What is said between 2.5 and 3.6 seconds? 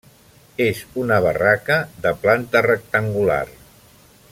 rectangular.